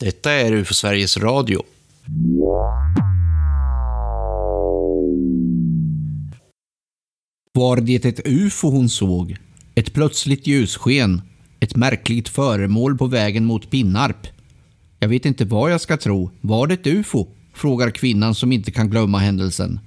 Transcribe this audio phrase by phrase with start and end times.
[0.00, 1.62] Detta är UFO Sveriges Radio.
[7.52, 9.36] Var det ett UFO hon såg?
[9.74, 11.22] Ett plötsligt ljussken?
[11.60, 14.26] Ett märkligt föremål på vägen mot Pinnarp?
[14.98, 16.30] Jag vet inte vad jag ska tro.
[16.40, 17.28] Var det ett UFO?
[17.54, 19.80] Frågar kvinnan som inte kan glömma händelsen.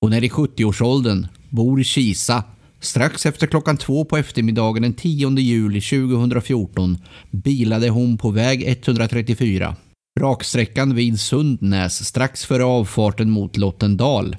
[0.00, 2.44] Hon är i 70-årsåldern, bor i Kisa.
[2.86, 6.98] Strax efter klockan två på eftermiddagen den 10 juli 2014
[7.30, 9.76] bilade hon på väg 134.
[10.20, 14.36] Raksträckan vid Sundnäs strax före avfarten mot Lottendal.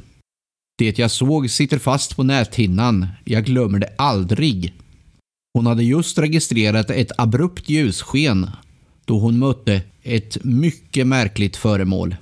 [0.77, 3.07] Det jag såg sitter fast på näthinnan.
[3.25, 4.73] Jag glömmer det aldrig.
[5.53, 8.49] Hon hade just registrerat ett abrupt ljussken
[9.05, 12.15] då hon mötte ett mycket märkligt föremål.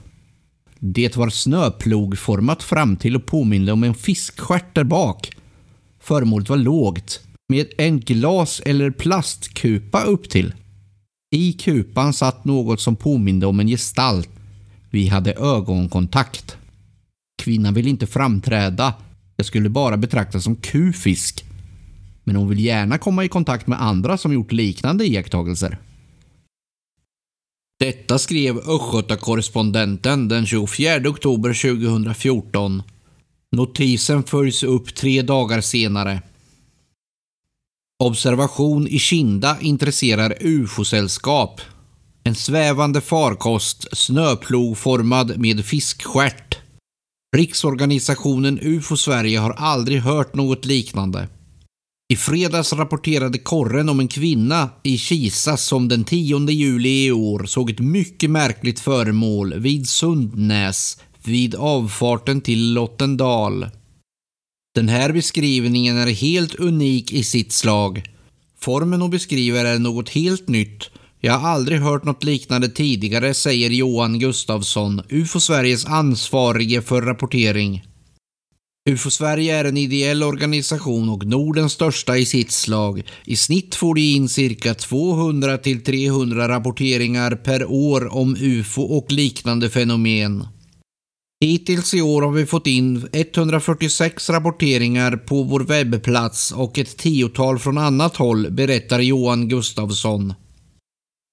[0.80, 5.35] Det var snöplogformat fram till och påminde om en fiskstjärt där bak.
[6.06, 10.54] Föremålet var lågt, med en glas eller plastkupa upp till.
[11.36, 14.30] I kupan satt något som påminde om en gestalt.
[14.90, 16.58] Vi hade ögonkontakt.
[17.42, 18.94] Kvinnan ville inte framträda.
[19.36, 21.46] Jag skulle bara betraktas som kufisk.
[22.24, 25.78] Men hon vill gärna komma i kontakt med andra som gjort liknande iakttagelser.
[27.80, 32.84] Detta skrev Östgötakorrespondenten den 24 oktober 2014.
[33.56, 36.22] Notisen följs upp tre dagar senare.
[38.04, 41.62] Observation i Kinda intresserar UFO-sällskap.
[42.24, 46.58] En svävande farkost, snöplogformad med fiskstjärt.
[47.38, 51.28] Riksorganisationen UFO Sverige har aldrig hört något liknande.
[52.14, 57.46] I fredags rapporterade korren om en kvinna i Kisa som den 10 juli i år
[57.46, 63.68] såg ett mycket märkligt föremål vid Sundnäs vid avfarten till Lottendal.
[64.76, 68.04] Den här beskrivningen är helt unik i sitt slag.
[68.60, 70.90] Formen hon beskriver är något helt nytt.
[71.20, 77.84] Jag har aldrig hört något liknande tidigare, säger Johan Gustafsson, UFO Sveriges ansvarige för rapportering.
[78.90, 83.04] UFO Sverige är en ideell organisation och Nordens största i sitt slag.
[83.26, 89.12] I snitt får de in cirka 200 till 300 rapporteringar per år om UFO och
[89.12, 90.48] liknande fenomen.
[91.46, 97.60] Hittills i år har vi fått in 146 rapporteringar på vår webbplats och ett tiotal
[97.60, 100.34] från annat håll, berättar Johan Gustafsson.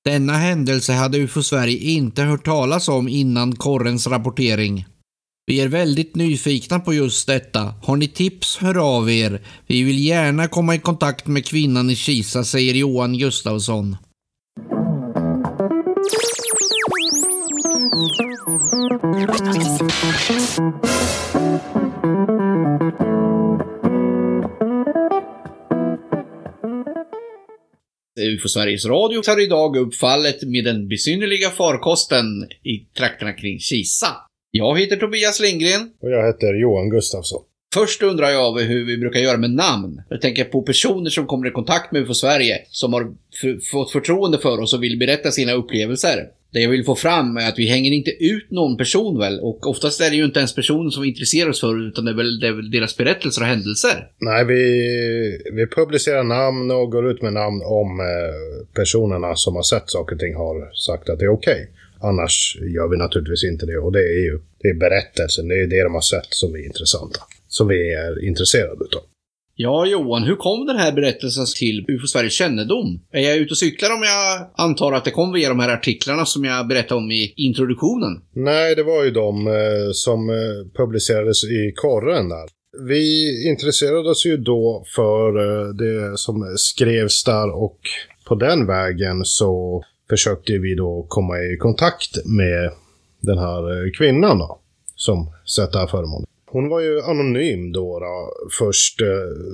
[0.04, 4.86] Denna händelse hade UFO Sverige inte hört talas om innan korrens rapportering.
[5.46, 7.74] Vi är väldigt nyfikna på just detta.
[7.82, 9.42] Har ni tips, hör av er.
[9.66, 13.96] Vi vill gärna komma i kontakt med kvinnan i Kisa, säger Johan Gustafsson.
[18.02, 18.08] UFO
[28.48, 32.24] Sveriges Radio tar idag upp fallet med den besynnerliga farkosten
[32.62, 34.06] i trakterna kring Kisa.
[34.50, 35.90] Jag heter Tobias Lindgren.
[36.02, 37.42] Och jag heter Johan Gustafsson.
[37.74, 40.02] Först undrar jag hur vi brukar göra med namn.
[40.08, 43.14] Jag tänker på personer som kommer i kontakt med UFO Sverige, som har
[43.72, 46.28] fått förtroende för oss och vill berätta sina upplevelser.
[46.52, 49.66] Det jag vill få fram är att vi hänger inte ut någon person väl, och
[49.66, 52.14] oftast är det ju inte ens personen som vi intresserar oss för, utan det är
[52.14, 54.08] väl, det är väl deras berättelser och händelser.
[54.18, 54.62] Nej, vi,
[55.52, 60.14] vi publicerar namn och går ut med namn om eh, personerna som har sett saker
[60.14, 61.52] och ting har sagt att det är okej.
[61.52, 61.66] Okay.
[62.10, 65.66] Annars gör vi naturligtvis inte det och det är ju det är berättelsen, det är
[65.66, 67.20] det de har sett som är intressanta.
[67.48, 69.02] Som vi är intresserade utav.
[69.54, 73.00] Ja, Johan, hur kom den här berättelsen till UFO Sveriges kännedom?
[73.12, 76.26] Är jag ute och cyklar om jag antar att det kom via de här artiklarna
[76.26, 78.22] som jag berättade om i introduktionen?
[78.34, 79.52] Nej, det var ju de eh,
[79.92, 82.48] som eh, publicerades i korren där.
[82.88, 83.04] Vi
[83.48, 87.78] intresserade oss ju då för eh, det som skrevs där och
[88.28, 92.70] på den vägen så försökte vi då komma i kontakt med
[93.20, 94.60] den här eh, kvinnan då,
[94.96, 96.28] som sett det här föremålet.
[96.52, 99.06] Hon var ju anonym då, då först eh,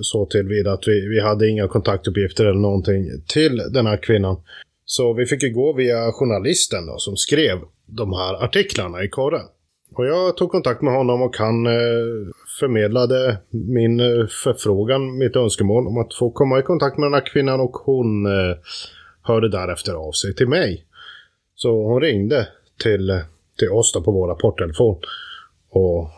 [0.02, 4.36] så tillvida att vi, vi hade inga kontaktuppgifter eller någonting till den här kvinnan.
[4.84, 9.46] Så vi fick ju gå via journalisten då som skrev de här artiklarna i korren.
[9.94, 11.72] Och jag tog kontakt med honom och han eh,
[12.60, 17.26] förmedlade min eh, förfrågan, mitt önskemål om att få komma i kontakt med den här
[17.32, 18.26] kvinnan och hon
[19.22, 20.84] hörde därefter av sig till mig.
[21.54, 22.48] Så hon ringde
[22.82, 23.20] till,
[23.58, 25.00] till oss på vår porttelefon.
[25.70, 26.10] Och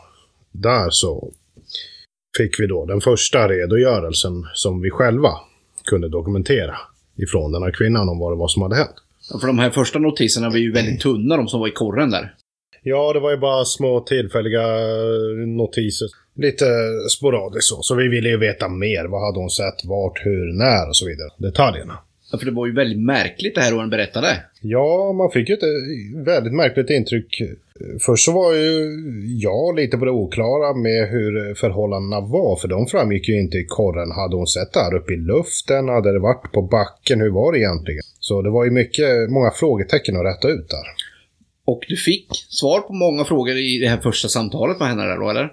[0.51, 1.31] där så
[2.37, 5.31] fick vi då den första redogörelsen som vi själva
[5.85, 6.77] kunde dokumentera
[7.15, 8.95] ifrån den här kvinnan om vad det var som hade hänt.
[9.29, 12.09] Ja, för de här första notiserna var ju väldigt tunna, de som var i korren
[12.09, 12.35] där.
[12.83, 14.63] Ja, det var ju bara små tillfälliga
[15.57, 16.07] notiser.
[16.35, 16.65] Lite
[17.17, 17.81] sporadiskt så.
[17.81, 19.05] Så vi ville ju veta mer.
[19.05, 21.29] Vad hade hon sett, vart, hur, när och så vidare.
[21.37, 21.97] Detaljerna.
[22.31, 24.27] Ja, för det var ju väldigt märkligt det här hon berättade.
[24.61, 27.41] Ja, man fick ju ett väldigt märkligt intryck.
[28.05, 28.93] Först så var ju
[29.39, 33.65] jag lite på det oklara med hur förhållandena var, för de framgick ju inte i
[33.65, 34.11] korren.
[34.11, 35.89] Hade hon sett det här uppe i luften?
[35.89, 37.21] Hade det varit på backen?
[37.21, 38.01] Hur var det egentligen?
[38.19, 40.85] Så det var ju mycket, många frågetecken att rätta ut där.
[41.65, 45.17] Och du fick svar på många frågor i det här första samtalet med henne där
[45.17, 45.51] då, eller?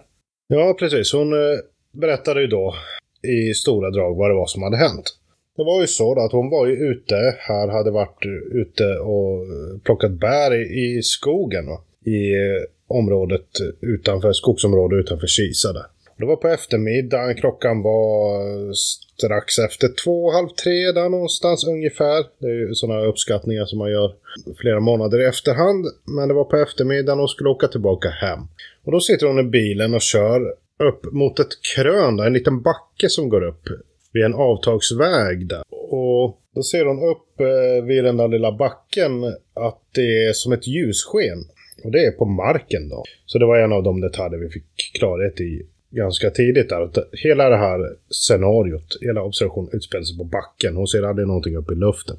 [0.49, 1.13] Ja, precis.
[1.13, 1.59] Hon eh,
[1.93, 2.75] berättade ju då
[3.23, 5.15] i stora drag vad det var som hade hänt.
[5.59, 9.33] Det var ju så då att hon var ju ute, här hade varit ute och
[9.43, 11.67] eh, plockat bär i, i skogen.
[11.67, 11.81] Va?
[12.05, 13.49] I eh, området
[13.81, 15.87] utanför, skogsområdet utanför Kisa där.
[16.19, 18.73] Det var på eftermiddagen, klockan var eh,
[19.19, 22.25] strax efter två, halv tre där någonstans ungefär.
[22.39, 24.15] Det är ju sådana uppskattningar som man gör
[24.61, 25.87] flera månader i efterhand.
[26.05, 28.41] Men det var på eftermiddagen och skulle åka tillbaka hem.
[28.85, 30.41] Och då sitter hon i bilen och kör
[30.89, 33.69] upp mot ett krön där, en liten backe som går upp
[34.19, 35.63] vid en avtagsväg där.
[35.71, 39.25] Och då ser hon upp eh, vid den där lilla backen
[39.55, 41.39] att det är som ett ljussken.
[41.85, 43.05] Och det är på marken då.
[43.27, 46.81] Så det var en av de detaljer vi fick klarhet i ganska tidigt där.
[46.81, 47.81] Att hela det här
[48.11, 50.77] scenariot, hela observationen utspelar sig på backen.
[50.77, 52.17] Hon ser aldrig någonting uppe i luften.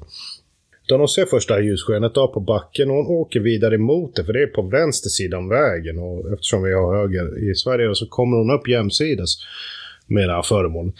[0.84, 4.32] Utan hon ser första ljusskenet då på backen och hon åker vidare emot det för
[4.32, 5.98] det är på vänster sida om vägen.
[5.98, 9.30] Och eftersom vi har höger i Sverige så kommer hon upp jämsides
[10.06, 10.94] med det här föremålet.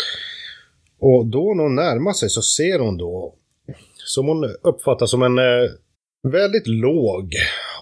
[1.00, 3.34] Och då när hon närmar sig så ser hon då,
[3.96, 5.70] som hon uppfattar som en eh,
[6.22, 7.34] väldigt låg,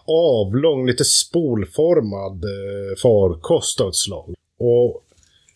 [0.06, 4.34] avlång, lite spolformad eh, farkost av ett slag.
[4.58, 5.04] Och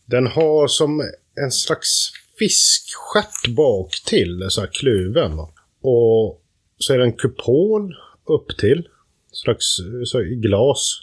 [0.06, 1.00] den har som
[1.44, 5.36] en slags fiskstjärt bak till, så här kluven.
[5.36, 5.48] Va?
[5.82, 6.40] Och
[6.78, 7.94] så är det en kupol
[8.24, 8.88] upp till.
[9.32, 11.00] Slags eh, så, glas.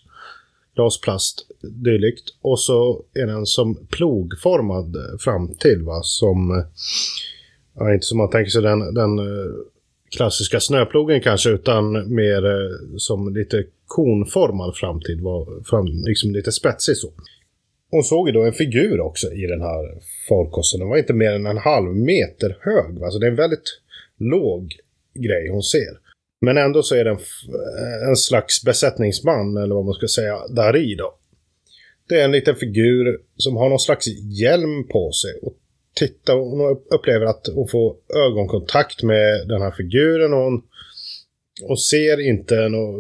[0.79, 2.23] Glasplast dylikt.
[2.41, 5.99] Och så är den som plogformad fram till va.
[6.03, 6.51] Som...
[6.51, 6.65] Eh,
[7.75, 9.51] ja, inte som man tänker sig den, den eh,
[10.11, 11.49] klassiska snöplogen kanske.
[11.49, 15.21] Utan mer eh, som lite konformad framtid.
[15.21, 17.11] Var, fram, liksom lite spetsig så.
[17.91, 20.79] Hon såg ju då en figur också i den här farkosten.
[20.79, 23.03] Den var inte mer än en halv meter hög.
[23.03, 23.79] Alltså det är en väldigt
[24.17, 24.75] låg
[25.13, 26.08] grej hon ser.
[26.41, 27.19] Men ändå så är det en,
[28.09, 31.15] en slags besättningsman, eller vad man ska säga, där i då.
[32.09, 34.07] Det är en liten figur som har någon slags
[34.41, 35.39] hjälm på sig.
[35.41, 35.53] Och
[35.95, 37.95] tittar, hon upplever att hon får
[38.27, 40.33] ögonkontakt med den här figuren.
[40.33, 40.61] Och hon,
[41.67, 42.95] hon ser inte någon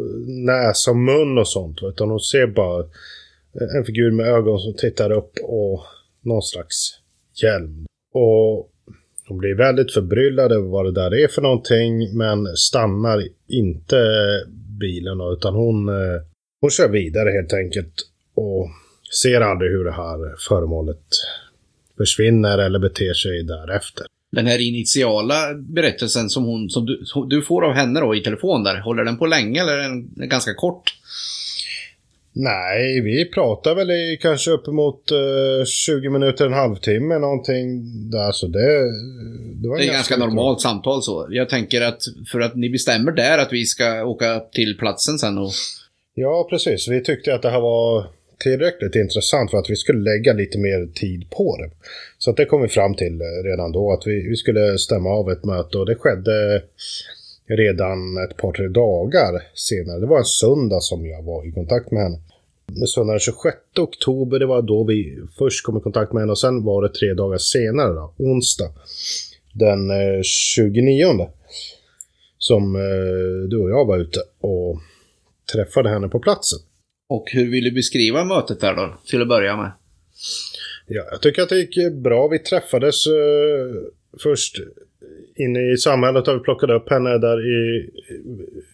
[0.45, 1.79] näsa och mun och sånt.
[1.81, 2.85] Utan hon ser bara
[3.77, 5.83] en figur med ögon som tittar upp och
[6.21, 6.99] någon slags
[7.43, 7.85] hjälm.
[8.13, 8.71] Och
[9.29, 13.97] hon blir väldigt förbryllad över vad det där är för någonting men stannar inte
[14.79, 16.21] bilen utan hon, eh,
[16.61, 17.93] hon kör vidare helt enkelt
[18.35, 18.67] och
[19.23, 21.05] ser aldrig hur det här föremålet
[21.97, 24.05] försvinner eller beter sig därefter.
[24.31, 28.63] Den här initiala berättelsen som, hon, som du, du får av henne då i telefon
[28.63, 30.95] där, håller den på länge eller är den ganska kort?
[32.41, 38.31] Nej, vi pratar väl i kanske uppemot uh, 20 minuter, en halvtimme någonting där.
[38.31, 38.81] Så det,
[39.61, 41.27] det, var det är ganska, ganska normalt samtal så.
[41.29, 42.01] Jag tänker att
[42.31, 45.51] för att ni bestämmer där att vi ska åka till platsen sen och...
[46.13, 46.87] Ja, precis.
[46.87, 48.05] Vi tyckte att det här var
[48.37, 51.71] tillräckligt intressant för att vi skulle lägga lite mer tid på det.
[52.17, 55.09] Så att det kom vi fram till eh, redan då, att vi, vi skulle stämma
[55.09, 56.61] av ett möte och det skedde
[57.49, 59.99] redan ett par, tre dagar senare.
[59.99, 62.17] Det var en söndag som jag var i kontakt med henne.
[62.87, 66.39] Söndagen den 26 oktober, det var då vi först kom i kontakt med henne och
[66.39, 68.73] sen var det tre dagar senare, då, onsdag,
[69.53, 69.91] den
[70.23, 71.29] 29 eh,
[72.37, 74.79] som eh, du och jag var ute och
[75.53, 76.59] träffade henne på platsen.
[77.09, 79.71] Och hur vill du beskriva mötet där då, till att börja med?
[80.87, 82.27] Ja, jag tycker att det gick bra.
[82.27, 83.13] Vi träffades uh,
[84.23, 84.55] först
[85.39, 87.89] inne i samhället har vi plockat upp henne där i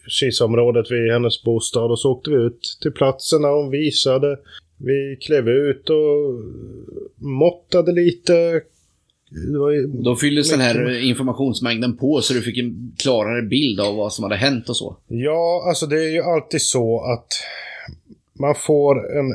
[0.08, 4.38] Kisaområdet vid hennes bostad och så åkte vi ut till platsen när hon visade.
[4.78, 6.40] Vi klev ut och
[7.16, 8.60] måttade lite.
[10.04, 10.74] Då fylldes mycket...
[10.74, 14.68] den här informationsmängden på så du fick en klarare bild av vad som hade hänt
[14.68, 14.96] och så?
[15.08, 17.28] Ja, alltså det är ju alltid så att
[18.38, 19.26] man får en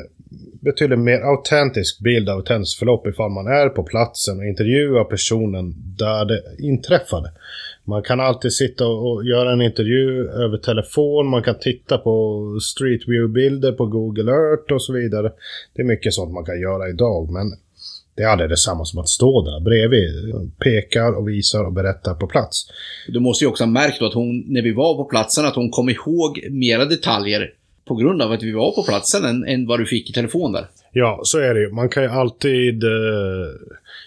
[0.60, 5.74] betydligt mer autentisk bild av ett händelseförlopp ifall man är på platsen och intervjuar personen
[5.98, 7.30] där det inträffade.
[7.84, 13.00] Man kan alltid sitta och göra en intervju över telefon, man kan titta på Street
[13.08, 15.32] View-bilder på Google Earth och så vidare.
[15.74, 17.52] Det är mycket sånt man kan göra idag, men
[18.14, 20.10] det är aldrig detsamma som att stå där bredvid,
[20.58, 22.66] pekar och visar och berättar på plats.
[23.08, 25.54] Du måste ju också ha märkt då att hon, när vi var på platsen, att
[25.54, 27.50] hon kom ihåg mera detaljer
[27.88, 30.52] på grund av att vi var på platsen än, än vad du fick i telefon
[30.52, 30.66] där.
[30.92, 31.72] Ja, så är det ju.
[31.72, 32.84] Man kan ju alltid...
[32.84, 32.90] Eh,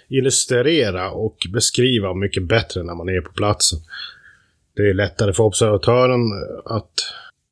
[0.09, 3.79] illustrera och beskriva mycket bättre när man är på platsen.
[4.75, 6.91] Det är lättare för observatören eh, att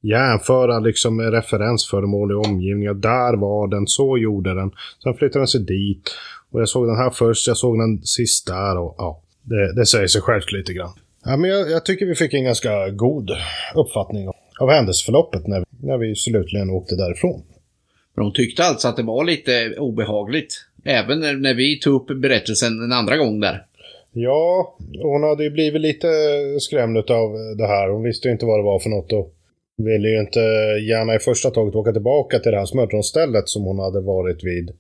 [0.02, 3.02] jämföra liksom med referensföremål i omgivningen.
[3.02, 4.72] Där var den, så gjorde den.
[5.04, 6.16] Sen flyttade den sig dit.
[6.52, 9.20] Och jag såg den här först, jag såg den sist där och ja.
[9.46, 10.94] Det, det säger sig självt lite grann.
[11.26, 13.32] Ja, men jag, jag, tycker vi fick en ganska god
[13.76, 17.44] uppfattning av händelseförloppet när, när vi slutligen åkte därifrån.
[18.16, 20.66] Men hon tyckte alltså att det var lite obehagligt.
[20.86, 23.66] Även när, när vi tog upp berättelsen en andra gång där.
[24.12, 26.08] Ja, hon hade ju blivit lite
[26.60, 27.90] skrämd av det här.
[27.90, 29.34] Hon visste ju inte vad det var för något och
[29.78, 30.40] ville ju inte
[30.90, 34.72] gärna i första taget åka tillbaka till det här smörtronstället som hon hade varit vid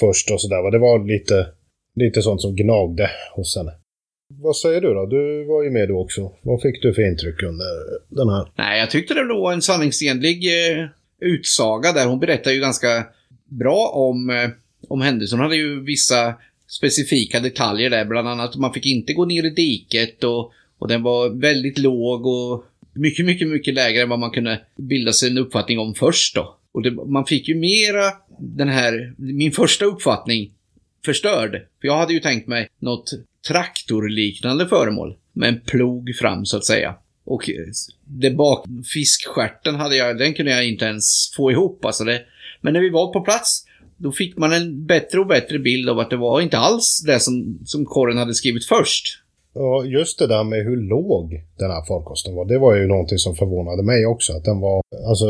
[0.00, 0.70] först och sådär.
[0.70, 1.46] Det var lite,
[1.94, 3.72] lite sånt som gnagde hos henne.
[4.40, 5.06] Vad säger du då?
[5.06, 6.32] Du var ju med då också.
[6.42, 7.66] Vad fick du för intryck under
[8.08, 8.48] den här?
[8.56, 10.86] Nej, jag tyckte det var en sanningsenlig eh,
[11.20, 12.06] utsaga där.
[12.06, 13.06] Hon berättar ju ganska
[13.48, 14.50] bra om, eh,
[14.88, 15.38] om händelsen.
[15.38, 16.34] Hon hade ju vissa
[16.68, 18.04] specifika detaljer där.
[18.04, 21.78] Bland annat att man fick inte gå ner i diket och, och den var väldigt
[21.78, 25.94] låg och mycket, mycket, mycket lägre än vad man kunde bilda sig en uppfattning om
[25.94, 26.56] först då.
[26.72, 30.50] Och det, man fick ju mera den här, min första uppfattning
[31.04, 31.52] förstörd.
[31.52, 33.10] För jag hade ju tänkt mig något
[33.48, 36.94] traktorliknande föremål med en plog fram så att säga.
[37.24, 37.54] Och eh,
[38.04, 42.22] det bak, fiskskärten hade jag, den kunde jag inte ens få ihop alltså det.
[42.60, 43.64] Men när vi var på plats,
[43.96, 47.20] då fick man en bättre och bättre bild av att det var inte alls det
[47.20, 49.20] som, som korren hade skrivit först.
[49.54, 52.44] Ja, just det där med hur låg den här farkosten var.
[52.44, 54.32] Det var ju någonting som förvånade mig också.
[54.32, 55.26] Att den var, alltså,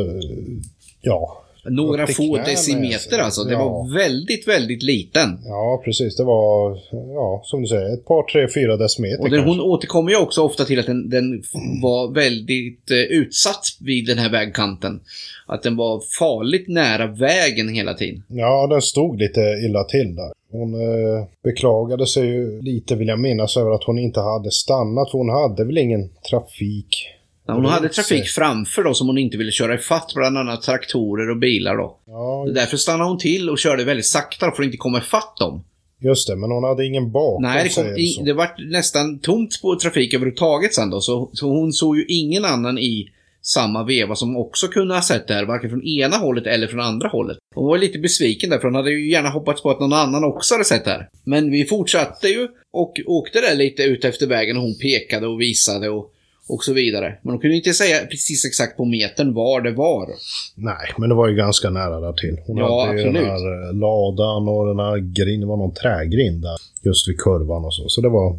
[1.01, 3.45] ja, några få decimeter alltså.
[3.45, 3.69] Det ja.
[3.69, 5.39] var väldigt, väldigt liten.
[5.45, 6.17] Ja, precis.
[6.17, 6.79] Det var,
[7.15, 9.23] ja, som du säger, ett par, tre, fyra decimeter.
[9.23, 11.43] Och den, hon återkommer ju också ofta till att den, den
[11.83, 15.01] var väldigt eh, utsatt vid den här vägkanten.
[15.47, 18.23] Att den var farligt nära vägen hela tiden.
[18.29, 20.33] Ja, den stod lite illa till där.
[20.51, 25.11] Hon eh, beklagade sig ju lite, vill jag minnas, över att hon inte hade stannat.
[25.11, 27.09] För hon hade väl ingen trafik
[27.47, 31.39] hon hade trafik framför då som hon inte ville köra ifatt, bland annat traktorer och
[31.39, 31.99] bilar då.
[32.07, 35.65] Ja, därför stannade hon till och körde väldigt sakta för att inte komma ifatt dem.
[36.01, 39.63] Just det, men hon hade ingen bakom Nej, det, kom, i, det var nästan tomt
[39.63, 41.01] på trafik överhuvudtaget sen då.
[41.01, 43.09] Så, så hon såg ju ingen annan i
[43.43, 46.81] samma veva som också kunde ha sett det här, varken från ena hållet eller från
[46.81, 47.39] andra hållet.
[47.55, 50.25] Hon var lite besviken där, för hon hade ju gärna hoppats på att någon annan
[50.25, 51.09] också hade sett det här.
[51.25, 55.41] Men vi fortsatte ju och åkte där lite ut efter vägen och hon pekade och
[55.41, 56.14] visade och
[56.49, 57.19] och så vidare.
[57.23, 60.09] Men de kunde inte säga precis exakt på metern var det var.
[60.55, 62.37] Nej, men det var ju ganska nära där till.
[62.47, 65.75] Hon ja, hade ju den här eh, ladan och den här grinden, det var någon
[65.75, 66.57] trägrind där.
[66.83, 67.89] Just vid kurvan och så.
[67.89, 68.37] Så det var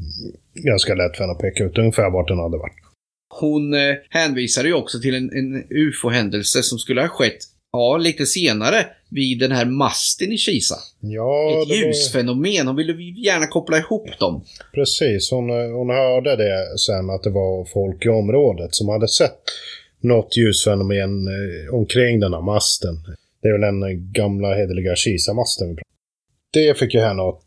[0.53, 2.75] ganska lätt för henne att peka ut ungefär vart den hade varit.
[3.39, 7.37] Hon eh, hänvisade ju också till en, en ufo-händelse som skulle ha skett
[7.75, 10.75] Ja, lite senare vid den här masten i Kisa.
[10.99, 12.67] Ja, Ett ljusfenomen.
[12.67, 14.43] Hon ville gärna koppla ihop dem.
[14.73, 19.41] Precis, hon, hon hörde det sen att det var folk i området som hade sett
[20.01, 22.95] något ljusfenomen eh, omkring den här masten.
[23.41, 25.77] Det är väl den gamla hederliga Kisa-masten.
[26.53, 27.41] Det fick ju henne att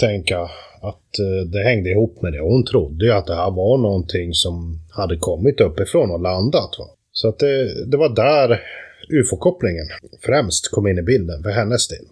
[0.00, 0.38] tänka
[0.82, 2.40] att eh, det hängde ihop med det.
[2.40, 6.70] Hon trodde ju att det här var någonting som hade kommit uppifrån och landat.
[6.78, 6.84] Va?
[7.12, 8.60] Så att det, det var där
[9.08, 9.86] ufo-kopplingen
[10.20, 12.04] främst kom in i bilden för hennes del.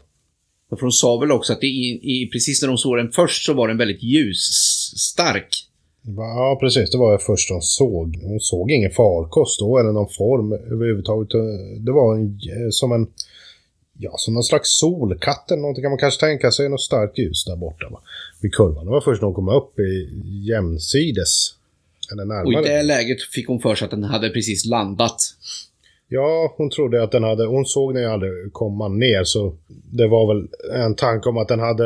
[0.70, 3.44] För hon sa väl också att det i, i, precis när de såg den först
[3.44, 5.68] så var den väldigt ljusstark.
[6.16, 6.90] Ja, precis.
[6.90, 8.18] Det var det första hon såg.
[8.22, 11.28] Hon såg ingen farkost då eller någon form överhuvudtaget.
[11.80, 12.38] Det var en,
[12.72, 13.06] som en...
[13.98, 16.68] Ja, som någon slags solkatt eller någonting kan man kanske tänka sig.
[16.68, 18.00] Något starkt ljus där borta va?
[18.40, 18.84] vid kurvan.
[18.84, 20.08] Det var först när hon kom upp i
[20.48, 21.54] jämsides.
[22.12, 22.44] Eller närmare.
[22.44, 25.16] Och i det läget fick hon för sig att den hade precis landat.
[26.14, 27.46] Ja, hon trodde att den hade...
[27.46, 29.54] Hon såg den ju aldrig komma ner så
[29.92, 30.48] det var väl
[30.84, 31.84] en tanke om att den hade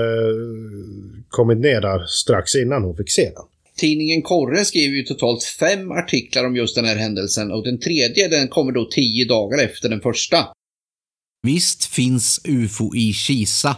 [1.28, 3.44] kommit ner där strax innan hon fick se den.
[3.76, 8.28] Tidningen Korren skriver ju totalt fem artiklar om just den här händelsen och den tredje
[8.28, 10.46] den kommer då tio dagar efter den första.
[11.42, 13.76] Visst finns UFO i Kisa.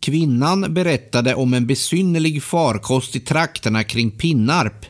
[0.00, 4.86] Kvinnan berättade om en besynnerlig farkost i trakterna kring Pinnarp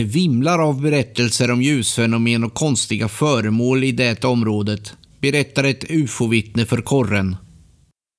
[0.00, 6.66] det vimlar av berättelser om ljusfenomen och konstiga föremål i det området, berättar ett ufo-vittne
[6.66, 7.36] för korren.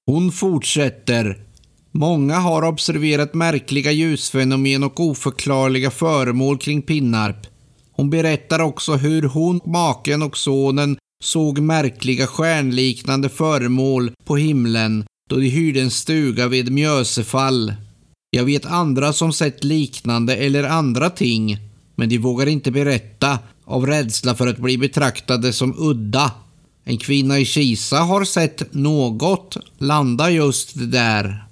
[0.06, 1.38] Hon fortsätter.
[1.92, 7.48] Många har observerat märkliga ljusfenomen och oförklarliga föremål kring Pinnarp.
[7.92, 15.36] Hon berättar också hur hon, maken och sonen såg märkliga stjärnliknande föremål på himlen då
[15.36, 17.74] de hyrde en stuga vid Mjösefall.
[18.32, 21.71] Jag vet andra som sett liknande eller andra ting,
[22.02, 26.32] men de vågar inte berätta av rädsla för att bli betraktade som udda.
[26.84, 31.46] En kvinna i Kisa har sett något landa just där.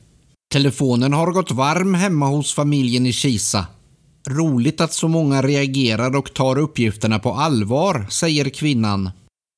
[0.53, 3.67] Telefonen har gått varm hemma hos familjen i Kisa.
[4.27, 9.09] Roligt att så många reagerar och tar uppgifterna på allvar, säger kvinnan.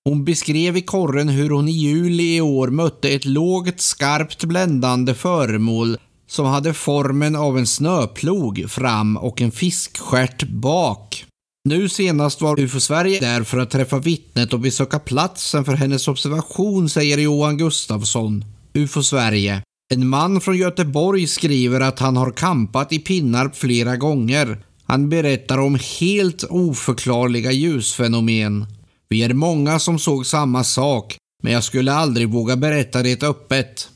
[0.05, 5.13] Hon beskrev i korren hur hon i juli i år mötte ett lågt, skarpt bländande
[5.13, 5.97] föremål
[6.31, 11.25] som hade formen av en snöplog fram och en fiskstjärt bak.
[11.69, 16.07] Nu senast var UFO Sverige där för att träffa vittnet och besöka platsen för hennes
[16.07, 19.61] observation, säger Johan Gustafsson, UFO Sverige.
[19.93, 24.63] En man från Göteborg skriver att han har kampat i Pinnarp flera gånger.
[24.83, 28.65] Han berättar om helt oförklarliga ljusfenomen.
[29.09, 33.89] Vi är många som såg samma sak, men jag skulle aldrig våga berätta det öppet.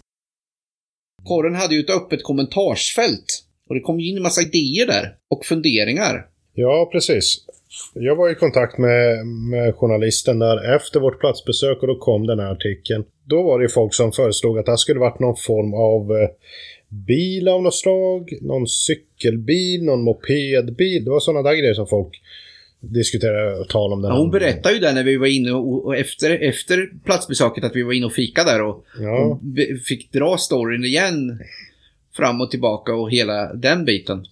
[1.26, 5.46] Korren hade ju ett öppet kommentarsfält och det kom in en massa idéer där och
[5.46, 6.26] funderingar.
[6.54, 7.38] Ja, precis.
[7.94, 12.40] Jag var i kontakt med, med journalisten där efter vårt platsbesök och då kom den
[12.40, 13.04] här artikeln.
[13.26, 16.30] Då var det folk som föreslog att det här skulle varit någon form av eh,
[16.90, 21.06] bil av något slag, någon cykelbil, någon mopedbil.
[21.06, 22.22] Det var sådana där grejer som folk
[22.94, 24.02] diskuterade och talade om.
[24.02, 27.64] Den ja, hon berättade ju det när vi var inne och, och, efter, efter platsbesöket
[27.64, 29.18] att vi var inne och fika där och, ja.
[29.18, 29.42] och
[29.88, 31.40] fick dra storyn igen
[32.16, 34.26] fram och tillbaka och hela den biten.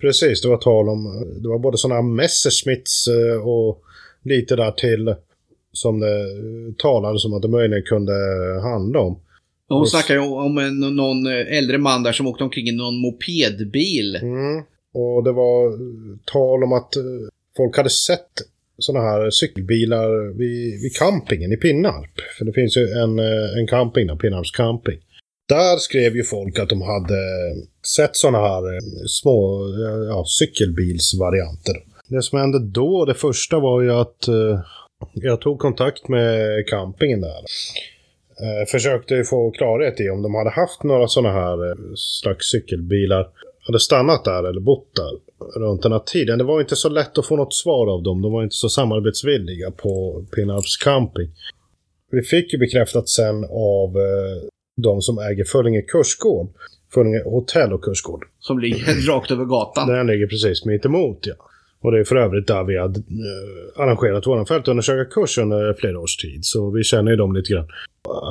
[0.00, 3.82] Precis, det var tal om, det var både sådana Messerschmitts eh, och
[4.22, 5.14] lite där till
[5.72, 6.26] som det
[6.78, 8.12] talades om att det möjligen kunde
[8.62, 9.20] handla om.
[9.68, 13.00] Hon och, snackar ju om en, någon äldre man där som åkte omkring i någon
[13.00, 14.16] mopedbil.
[14.16, 14.62] Mm.
[14.94, 15.78] Och det var
[16.24, 17.02] tal om att eh,
[17.56, 18.30] folk hade sett
[18.78, 22.20] sådana här cykelbilar vid, vid campingen i Pinnarp.
[22.38, 24.98] För det finns ju en, eh, en camping där, Pinnarps camping.
[25.48, 27.20] Där skrev ju folk att de hade
[27.96, 31.74] sett sådana här eh, små eh, ja, cykelbilsvarianter.
[32.08, 34.60] Det som hände då, det första var ju att eh,
[35.12, 37.44] jag tog kontakt med campingen där.
[38.42, 43.28] Eh, försökte få klarhet i om de hade haft några sådana här eh, slags cykelbilar.
[43.66, 45.25] Hade stannat där eller bott där
[45.56, 46.38] runt den här tiden.
[46.38, 48.22] Det var inte så lätt att få något svar av dem.
[48.22, 51.28] De var inte så samarbetsvilliga på Pinnarps camping.
[52.10, 56.48] Vi fick ju bekräftat sen av eh, de som äger Föllinge kursgård.
[56.94, 58.24] Föllinge hotell och kursgård.
[58.40, 59.88] Som ligger rakt över gatan.
[59.88, 61.34] Den ligger precis mitt emot ja.
[61.80, 66.16] Och det är för övrigt där vi har eh, arrangerat vår fältundersökarkurs under flera års
[66.16, 66.44] tid.
[66.44, 67.68] Så vi känner ju dem lite grann.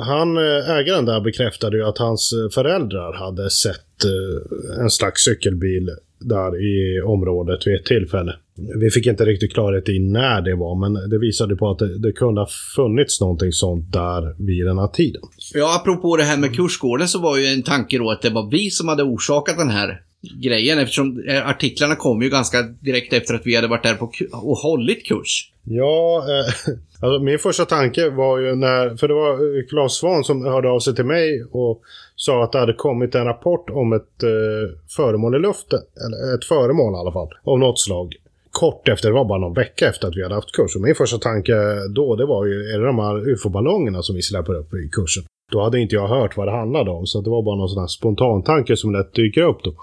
[0.04, 5.90] Han, eh, ägaren där bekräftade ju att hans föräldrar hade sett eh, en slags cykelbil
[6.18, 8.32] där i området vid ett tillfälle.
[8.80, 11.98] Vi fick inte riktigt klarhet i när det var, men det visade på att det,
[11.98, 15.22] det kunde ha funnits någonting sånt där vid den här tiden.
[15.54, 18.50] Ja, apropå det här med kursgården så var ju en tanke då att det var
[18.50, 20.00] vi som hade orsakat den här
[20.34, 24.12] grejen eftersom eh, artiklarna kom ju ganska direkt efter att vi hade varit där på
[24.32, 25.52] och hållit kurs.
[25.64, 30.44] Ja, eh, alltså min första tanke var ju när, för det var Claes Svahn som
[30.44, 31.82] hörde av sig till mig och
[32.16, 36.44] sa att det hade kommit en rapport om ett eh, föremål i luften, eller ett
[36.44, 38.14] föremål i alla fall, av något slag.
[38.50, 40.76] Kort efter, det var bara någon vecka efter att vi hade haft kurs.
[40.76, 41.52] Och min första tanke
[41.94, 45.22] då, det var ju, är det de här ufo-ballongerna som vi släpper upp i kursen?
[45.52, 47.80] Då hade inte jag hört vad det handlade om, så det var bara någon sån
[47.80, 49.74] här spontantanke som lätt dyker upp då.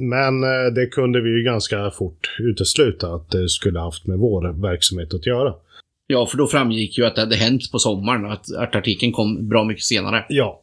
[0.00, 4.62] Men eh, det kunde vi ju ganska fort utesluta att det skulle haft med vår
[4.62, 5.54] verksamhet att göra.
[6.06, 9.48] Ja, för då framgick ju att det hade hänt på sommaren, att, att artikeln kom
[9.48, 10.24] bra mycket senare.
[10.28, 10.61] Ja.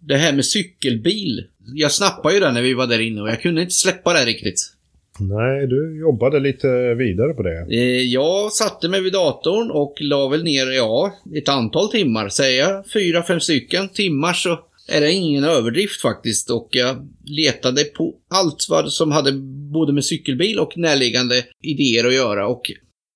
[0.00, 1.44] Det här med cykelbil.
[1.74, 4.24] Jag snappade ju den när vi var där inne och jag kunde inte släppa det
[4.24, 4.72] riktigt.
[5.20, 7.66] Nej, du jobbade lite vidare på det.
[7.70, 12.28] Eh, jag satte mig vid datorn och la väl ner, ja, ett antal timmar.
[12.28, 16.50] Säger jag fyra, fem stycken timmar så är det ingen överdrift faktiskt.
[16.50, 19.32] Och jag letade på allt vad som hade
[19.72, 22.46] både med cykelbil och närliggande idéer att göra.
[22.46, 22.62] Och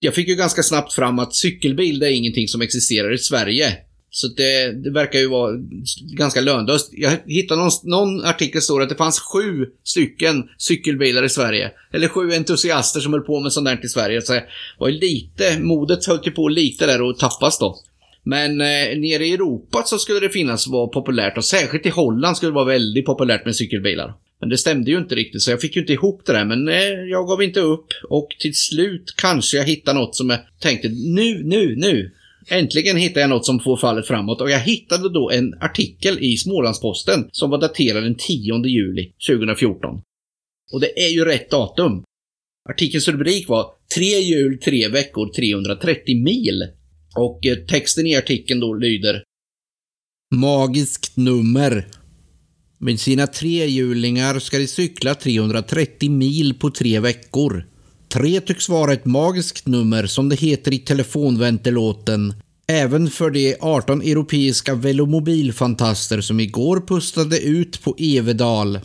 [0.01, 3.79] jag fick ju ganska snabbt fram att cykelbil, det är ingenting som existerar i Sverige.
[4.15, 5.53] Så det, det, verkar ju vara
[6.01, 6.89] ganska lönlöst.
[6.93, 11.71] Jag hittade någon, någon artikel står att det fanns sju stycken cykelbilar i Sverige.
[11.93, 14.23] Eller sju entusiaster som höll på med sånt där i Sverige.
[14.23, 14.45] Så det
[14.79, 17.79] var ju lite, modet höll ju på lite där och tappas då.
[18.23, 22.37] Men eh, nere i Europa så skulle det finnas vara populärt och särskilt i Holland
[22.37, 24.15] skulle det vara väldigt populärt med cykelbilar.
[24.41, 26.69] Men det stämde ju inte riktigt så jag fick ju inte ihop det där men
[26.69, 30.89] eh, jag gav inte upp och till slut kanske jag hittade något som jag tänkte
[30.89, 32.13] nu, nu, nu
[32.49, 36.37] Äntligen hittade jag något som får fallet framåt och jag hittade då en artikel i
[36.37, 40.01] Smålandsposten som var daterad den 10 juli 2014.
[40.73, 42.03] Och det är ju rätt datum.
[42.71, 46.69] Artikelns rubrik var Tre jul, tre veckor, 330 mil.
[47.17, 49.23] Och eh, texten i artikeln då lyder
[50.35, 51.87] Magiskt nummer.
[52.79, 57.67] Med sina trehjulingar ska de cykla 330 mil på tre veckor.
[58.13, 62.35] 3 tycks vara ett magiskt nummer som det heter i telefonväntelåten.
[62.67, 68.81] Även för de 18 europeiska velomobilfantaster som igår pustade ut på Evedal.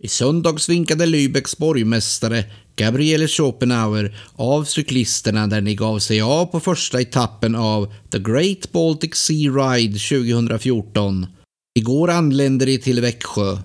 [0.00, 2.44] I söndags vinkade Lübecks borgmästare
[2.76, 8.72] Gabriele Schopenhauer av cyklisterna där ni gav sig av på första etappen av The Great
[8.72, 11.26] Baltic Sea Ride 2014.
[11.78, 13.58] Igår anlände de till Växjö.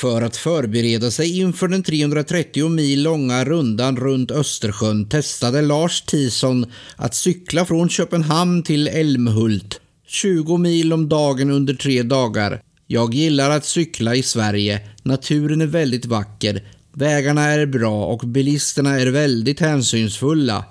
[0.00, 6.66] För att förbereda sig inför den 330 mil långa rundan runt Östersjön testade Lars Tison
[6.96, 9.80] att cykla från Köpenhamn till Älmhult.
[10.06, 12.60] 20 mil om dagen under tre dagar.
[12.86, 14.80] Jag gillar att cykla i Sverige.
[15.02, 16.62] Naturen är väldigt vacker.
[16.92, 20.64] Vägarna är bra och bilisterna är väldigt hänsynsfulla.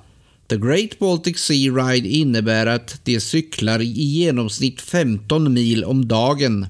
[0.50, 6.68] The Great Baltic Sea Ride innebär att de cyklar i genomsnitt 15 mil om dagen.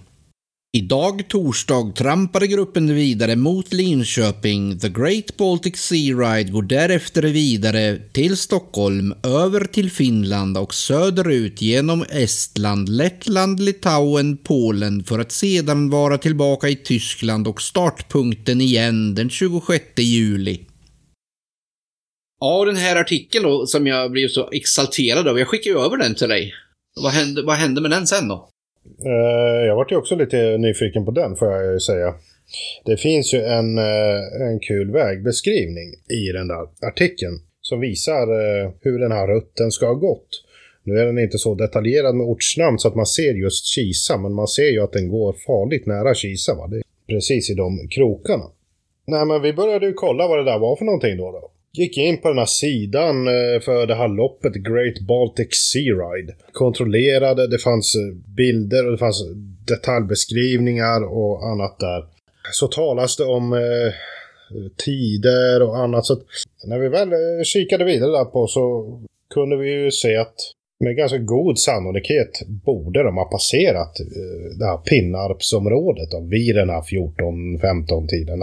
[0.72, 4.80] Idag torsdag trampade gruppen vidare mot Linköping.
[4.80, 11.62] The Great Baltic Sea Ride går därefter vidare till Stockholm, över till Finland och söderut
[11.62, 19.16] genom Estland, Lettland, Litauen, Polen för att sedan vara tillbaka i Tyskland och startpunkten igen
[19.16, 20.66] den 26 juli.
[22.40, 25.98] Ja, den här artikeln då, som jag blev så exalterad av, jag skickade ju över
[25.98, 26.54] den till dig.
[26.96, 28.50] Vad hände, vad hände med den sen då?
[29.06, 32.14] Uh, jag vart ju också lite nyfiken på den, får jag ju säga.
[32.86, 38.72] Det finns ju en, uh, en kul vägbeskrivning i den där artikeln som visar uh,
[38.82, 40.44] hur den här rutten ska ha gått.
[40.84, 44.34] Nu är den inte så detaljerad med ortsnamn så att man ser just Kisa, men
[44.34, 46.56] man ser ju att den går farligt nära Kisa.
[46.56, 46.68] Va?
[46.68, 48.46] Det är precis i de krokarna.
[49.08, 51.32] Nej, men vi började ju kolla vad det där var för någonting då.
[51.32, 51.52] då.
[51.74, 56.34] Gick in på den här sidan eh, för det här loppet, Great Baltic Sea Ride.
[56.52, 59.24] Kontrollerade, det fanns eh, bilder och det fanns
[59.68, 62.06] detaljbeskrivningar och annat där.
[62.52, 63.94] Så talas det om eh,
[64.86, 66.06] tider och annat.
[66.06, 66.22] Så
[66.68, 68.86] när vi väl eh, kikade vidare där på så
[69.34, 70.36] kunde vi ju se att
[70.80, 76.82] med ganska god sannolikhet borde de ha passerat eh, det här Pinnarpsområdet vid den här
[76.82, 78.42] 14-15 tiden.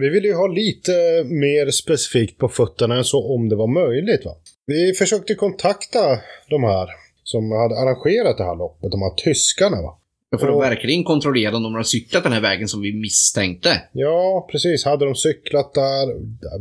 [0.00, 0.92] Vi ville ju ha lite
[1.24, 4.24] mer specifikt på fötterna än så om det var möjligt.
[4.24, 4.36] Va?
[4.66, 6.18] Vi försökte kontakta
[6.50, 6.88] de här
[7.22, 9.82] som hade arrangerat det här loppet, de här tyskarna.
[9.82, 9.98] Va?
[10.40, 13.82] För att verkligen kontrollera om de har cyklat den här vägen som vi misstänkte.
[13.92, 14.84] Ja, precis.
[14.84, 16.06] Hade de cyklat där?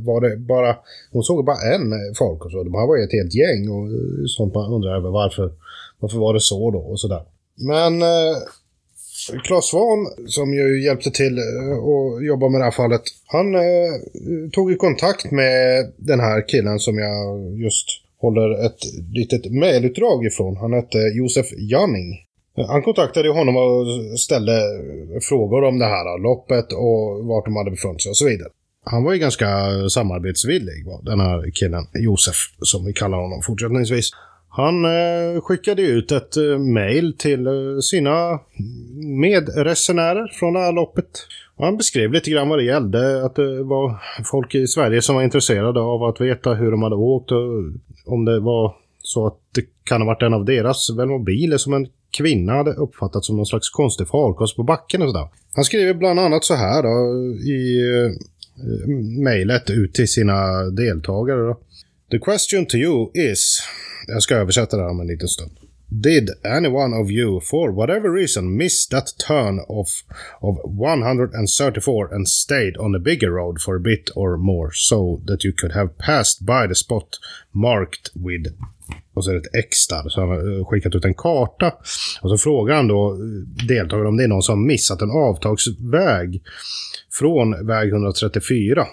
[0.05, 0.75] Var det bara...
[1.11, 2.63] De såg bara en folk och så.
[2.63, 3.87] De här var ju ett helt gäng och
[4.29, 5.51] sånt man undrar över varför.
[5.99, 7.23] Varför var det så då och sådär.
[7.55, 8.37] Men eh,
[9.43, 13.61] Claes Svahn, som ju hjälpte till eh, att jobba med det här fallet, han eh,
[14.53, 17.87] tog ju kontakt med den här killen som jag just
[18.21, 18.79] håller ett
[19.13, 20.57] litet mejlutdrag ifrån.
[20.57, 22.23] Han hette Josef Janning.
[22.67, 24.61] Han kontaktade honom och ställde
[25.21, 28.49] frågor om det här loppet och vart de hade befunnit sig och så vidare.
[28.85, 29.47] Han var ju ganska
[29.89, 34.09] samarbetsvillig, den här killen, Josef, som vi kallar honom fortsättningsvis.
[34.57, 38.39] Han eh, skickade ut ett eh, mail till eh, sina
[39.21, 41.09] medresenärer från det här loppet.
[41.55, 43.25] Och han beskrev lite grann vad det gällde.
[43.25, 43.99] Att det var
[44.31, 47.31] folk i Sverige som var intresserade av att veta hur de hade åkt.
[47.31, 47.39] Och
[48.05, 51.87] om det var så att det kan ha varit en av deras mobiler som en
[52.17, 55.27] kvinna hade uppfattat som någon slags konstig farkost på backen och sådär.
[55.55, 58.11] Han skriver bland annat så här då, i eh,
[59.23, 61.39] mejlet ut till sina deltagare.
[61.39, 61.59] Då.
[62.11, 63.59] The question to you is
[64.07, 65.51] jag ska översätta det här om en liten stund.
[65.89, 69.87] Did anyone of you, for whatever reason, miss that turn of,
[70.41, 75.45] of 134 and stayed on the bigger road for a bit or more so that
[75.45, 77.19] you could have passed by the spot
[77.51, 78.51] marked with
[79.13, 80.09] och så är det ett X där.
[80.09, 81.73] Så han har eh, skickat ut en karta.
[82.21, 86.41] Och så frågar han då eh, deltagarna om det är någon som missat en avtagsväg
[87.11, 88.87] från väg 134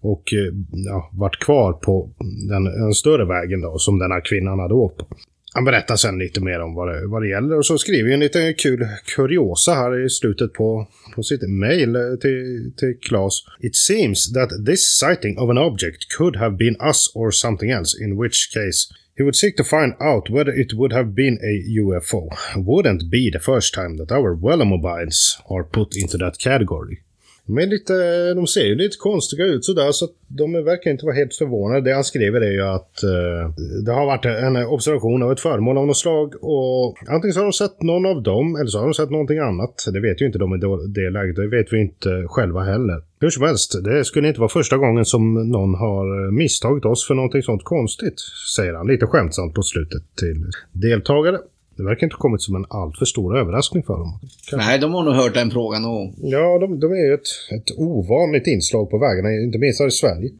[0.00, 2.10] och eh, ja, varit kvar på
[2.48, 5.06] den, den större vägen då, som den här kvinnan hade åkt på.
[5.54, 8.20] Han berättar sen lite mer om vad det, vad det gäller och så skriver en
[8.20, 13.34] liten kul kuriosa här i slutet på, på sitt mail eh, till, till Claes.
[13.60, 18.04] It seems that this sighting of an object could have been us or something else,
[18.04, 21.80] in which case He would seek to find out whether it would have been a
[21.80, 22.28] UFO.
[22.54, 27.00] Wouldn't be the first time that our Wellomobiles are put into that category.
[27.46, 27.94] De, är lite,
[28.34, 31.80] de ser ju lite konstiga ut sådär så de verkar inte vara helt förvånade.
[31.80, 33.50] Det han skriver är ju att eh,
[33.84, 37.44] det har varit en observation av ett föremål av något slag och antingen så har
[37.44, 39.84] de sett någon av dem eller så har de sett någonting annat.
[39.92, 41.36] Det vet ju inte de i det läget.
[41.36, 43.02] Det vet vi inte själva heller.
[43.20, 47.06] Hur som helst, det skulle inte vara första gången som någon har eh, misstagit oss
[47.06, 48.20] för någonting sånt konstigt,
[48.56, 51.38] säger han lite skämtsamt på slutet till deltagare.
[51.76, 54.18] Det verkar inte ha kommit som en alltför stor överraskning för dem.
[54.50, 54.68] Kanske.
[54.68, 56.14] Nej, de har nog hört den frågan och...
[56.16, 59.90] Ja, de, de är ju ett, ett ovanligt inslag på vägarna, inte minst här i
[59.90, 60.30] Sverige.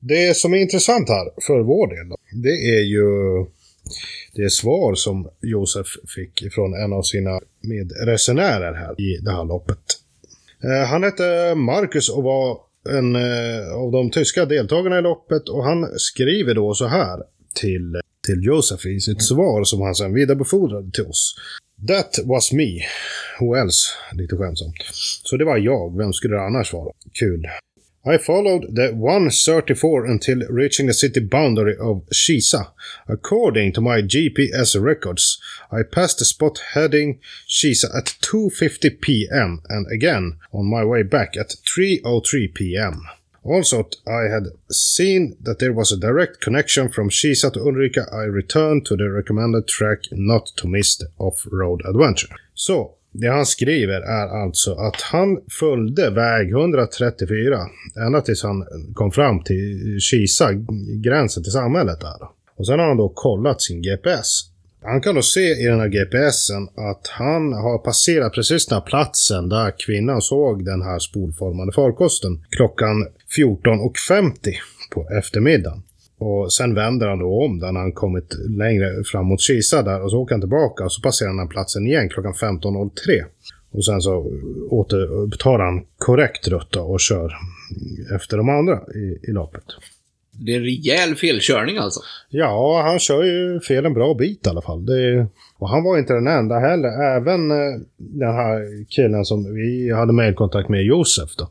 [0.00, 3.06] Det som är intressant här för vår del, då, det är ju
[4.34, 9.78] det svar som Josef fick från en av sina medresenärer här i det här loppet.
[10.64, 15.64] Eh, han hette Marcus och var en eh, av de tyska deltagarna i loppet och
[15.64, 17.22] han skriver då så här
[17.54, 21.34] till, till Josef i sitt svar som han sedan vidarebefordrade till oss.
[21.88, 22.80] That was me.
[23.40, 23.88] Who else?
[24.12, 24.74] Lite skämtsamt.
[25.24, 25.96] Så det var jag.
[25.96, 26.92] Vem skulle det annars vara?
[27.12, 27.46] Kul.
[28.04, 32.66] I followed the 134 until reaching the city boundary of Shisa.
[33.06, 35.38] According to my GPS records,
[35.70, 39.62] I passed the spot heading Shisa at 2.50 p.m.
[39.68, 43.06] and again on my way back at 3.03 p.m.
[43.44, 48.06] Also, I had seen that there was a direct connection from Shisa to Ulrika.
[48.12, 52.34] I returned to the recommended track not to miss the off-road adventure.
[52.54, 57.58] Så, det han skriver är alltså att han följde väg 134
[58.06, 60.52] ända tills han kom fram till Kisa,
[61.02, 62.28] gränsen till samhället där.
[62.56, 64.51] Och sen har han då kollat sin GPS.
[64.84, 68.86] Han kan då se i den här GPSen att han har passerat precis den här
[68.86, 73.06] platsen där kvinnan såg den här spolformade farkosten klockan
[73.38, 74.32] 14.50
[74.90, 75.82] på eftermiddagen.
[76.18, 80.02] Och sen vänder han då om där när han kommit längre fram mot Kisa där
[80.02, 82.90] och så åker han tillbaka och så passerar han den platsen igen klockan 15.03.
[83.70, 84.32] Och sen så
[84.70, 87.32] återupptar han korrekt rutt och kör
[88.14, 89.64] efter de andra i, i loppet.
[90.46, 92.00] Det är en rejäl felkörning alltså?
[92.30, 94.86] Ja, han kör ju fel en bra bit i alla fall.
[94.86, 95.26] Det,
[95.58, 97.16] och han var inte den enda heller.
[97.16, 101.48] Även eh, den här killen som vi hade mejlkontakt med, Josef då.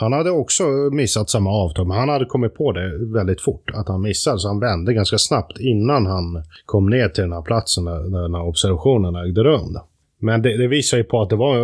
[0.00, 3.70] Han hade också missat samma avtag, men han hade kommit på det väldigt fort.
[3.74, 7.42] Att han missade, så han vände ganska snabbt innan han kom ner till den här
[7.42, 9.78] platsen där den här observationen ägde rum.
[10.20, 11.58] Men det, det visar ju på att det var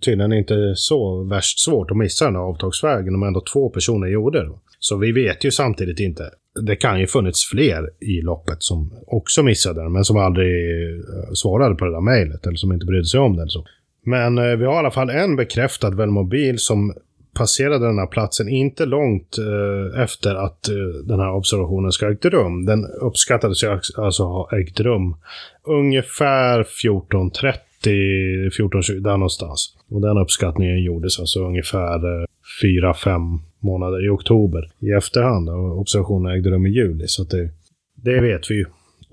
[0.00, 4.44] tydligen inte så värst svårt att missa den här avtagsvägen om ändå två personer gjorde
[4.44, 4.50] det.
[4.80, 6.30] Så vi vet ju samtidigt inte.
[6.66, 11.32] Det kan ju funnits fler i loppet som också missade den, men som aldrig eh,
[11.34, 13.42] svarade på det där mejlet eller som inte brydde sig om det.
[13.42, 13.66] Eller så.
[14.04, 16.94] Men eh, vi har i alla fall en bekräftad velmobil som
[17.34, 22.12] passerade den här platsen inte långt eh, efter att eh, den här observationen ska ha
[22.12, 22.66] ägt rum.
[22.66, 25.16] Den uppskattades ju alltså ha ägt rum
[25.64, 27.50] ungefär 14.30,
[27.84, 29.76] 14.20, där någonstans.
[29.90, 32.26] Och den uppskattningen gjordes alltså ungefär eh,
[32.64, 35.48] 4-5 månader i oktober i efterhand.
[35.48, 37.04] Och observationen ägde rum i juli.
[37.06, 37.50] Så det,
[37.94, 38.64] det vet vi ju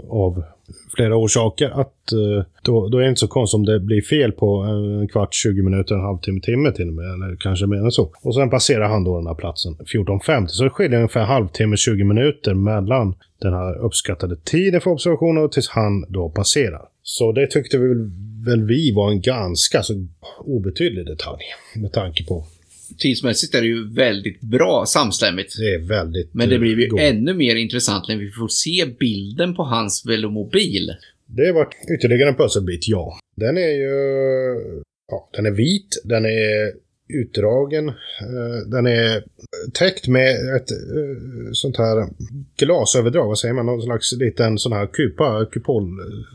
[0.09, 0.43] av
[0.95, 4.31] flera orsaker att eh, då, då är det inte så konstigt om det blir fel
[4.31, 7.05] på en kvart, 20 minuter, en halvtimme, timme till och med.
[7.05, 8.11] Eller kanske mer än så.
[8.23, 10.47] Och sen passerar han då den här platsen 14.50.
[10.47, 15.43] Så det skiljer ungefär en halvtimme, 20 minuter mellan den här uppskattade tiden för observationen
[15.43, 16.81] och tills han då passerar.
[17.03, 17.87] Så det tyckte vi
[18.45, 20.07] väl vi var en ganska så
[20.39, 21.43] obetydlig detalj
[21.75, 22.45] med tanke på
[22.97, 25.57] tidsmässigt är det ju väldigt bra samstämmigt.
[25.57, 26.99] Det är väldigt Men det blir ju god.
[26.99, 30.91] ännu mer intressant när vi får se bilden på hans velomobil.
[31.25, 33.19] Det var ytterligare en pusselbit, ja.
[33.35, 33.93] Den är ju...
[35.11, 37.89] Ja, den är vit, den är utdragen.
[37.89, 39.23] Eh, den är
[39.73, 42.07] täckt med ett eh, sånt här
[42.57, 43.65] glasöverdrag, vad säger man?
[43.65, 45.89] Någon slags liten sån här kupa, kupol.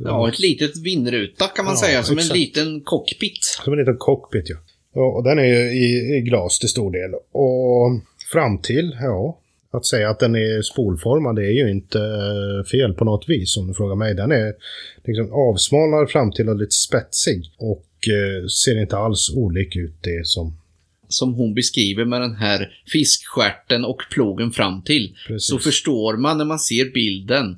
[0.05, 2.35] Ja, ett litet vindruta kan man ja, säga, som exakt.
[2.35, 3.45] en liten cockpit.
[3.65, 4.57] Som en liten cockpit, ja.
[4.93, 7.15] Och den är ju i, i glas till stor del.
[7.33, 8.01] Och
[8.33, 9.39] fram till, ja,
[9.73, 13.57] att säga att den är spolformad det är ju inte eh, fel på något vis
[13.57, 14.15] om du frågar mig.
[14.15, 14.53] Den är
[15.05, 17.51] liksom avsmalnad fram till och lite spetsig.
[17.59, 20.59] Och eh, ser inte alls olik ut det som...
[21.09, 25.17] Som hon beskriver med den här fiskskärten och plogen fram till.
[25.27, 25.49] Precis.
[25.49, 27.57] Så förstår man när man ser bilden.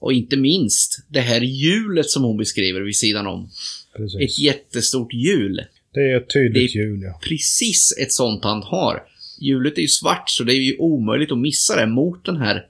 [0.00, 3.50] Och inte minst det här hjulet som hon beskriver vid sidan om.
[3.96, 4.20] Precis.
[4.20, 5.60] Ett jättestort hjul.
[5.94, 7.20] Det är ett tydligt hjul, ja.
[7.28, 9.02] precis ett sånt han har.
[9.40, 12.66] Hjulet är ju svart, så det är ju omöjligt att missa det mot den här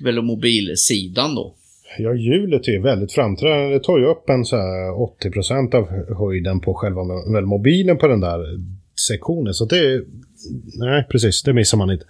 [0.00, 1.54] velomobilsidan då.
[1.98, 3.74] Ja, hjulet är väldigt framträdande.
[3.74, 4.90] Det tar ju upp en så här
[5.22, 5.88] 80% av
[6.18, 7.00] höjden på själva
[7.32, 8.38] velomobilen på den där
[9.08, 9.54] sektionen.
[9.54, 10.04] Så det...
[10.78, 11.42] Nej, precis.
[11.42, 12.04] Det missar man inte.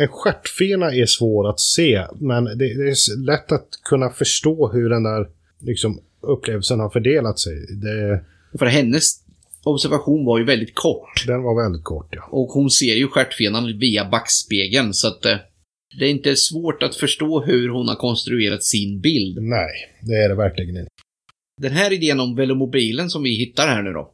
[0.00, 4.90] En stjärtfena är svår att se, men det, det, är lätt att kunna förstå hur
[4.90, 5.28] den där
[5.60, 7.54] liksom, upplevelsen har fördelat sig.
[7.82, 8.24] Det...
[8.58, 9.25] För hennes
[9.66, 11.24] observation var ju väldigt kort.
[11.26, 12.28] Den var väldigt kort, ja.
[12.30, 15.36] Och hon ser ju stjärtfenan via backspegeln, så att eh,
[15.98, 19.38] det är inte svårt att förstå hur hon har konstruerat sin bild.
[19.42, 19.70] Nej,
[20.02, 20.90] det är det verkligen inte.
[21.62, 24.12] Den här idén om velomobilen som vi hittar här nu då,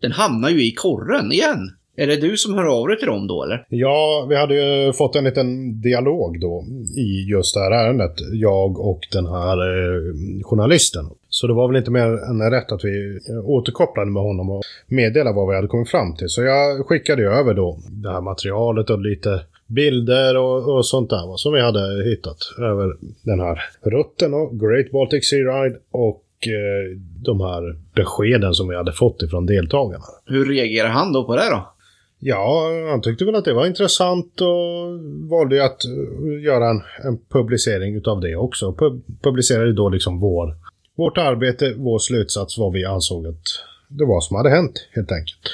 [0.00, 1.70] den hamnar ju i korren igen.
[1.96, 3.66] Är det du som hör av dig till dem då eller?
[3.68, 6.64] Ja, vi hade ju fått en liten dialog då
[6.96, 8.14] i just det här ärendet.
[8.32, 11.04] Jag och den här eh, journalisten.
[11.34, 15.36] Så det var väl inte mer än rätt att vi återkopplade med honom och meddelade
[15.36, 16.28] vad vi hade kommit fram till.
[16.28, 21.10] Så jag skickade ju över då det här materialet och lite bilder och, och sånt
[21.10, 26.24] där som vi hade hittat över den här rutten och Great Baltic Sea Ride och
[26.46, 30.04] eh, de här beskeden som vi hade fått ifrån deltagarna.
[30.26, 31.74] Hur reagerar han då på det då?
[32.18, 37.18] Ja, han tyckte väl att det var intressant och valde att eh, göra en, en
[37.28, 38.72] publicering utav det också.
[38.72, 40.56] Pub publicerade då liksom vår,
[40.96, 43.42] vårt arbete, vår slutsats, vad vi ansåg att
[43.88, 45.50] det var som hade hänt helt enkelt.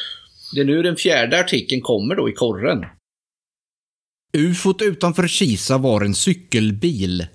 [0.54, 2.84] Det är nu den fjärde artikeln kommer då i korren.
[4.32, 7.26] Ufot utanför Kisa var en cykelbil.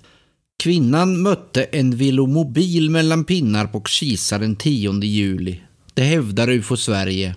[0.62, 5.60] Kvinnan mötte en velomobil mellan Pinnarp och Kisa den 10 juli.
[5.94, 7.34] Det hävdar UFO Sverige.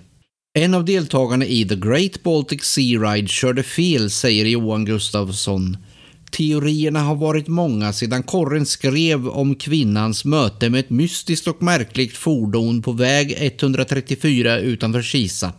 [0.59, 5.77] En av deltagarna i The Great Baltic Sea Ride körde fel, säger Johan Gustafsson.
[6.31, 12.17] Teorierna har varit många sedan korren skrev om kvinnans möte med ett mystiskt och märkligt
[12.17, 15.53] fordon på väg 134 utanför Kisa.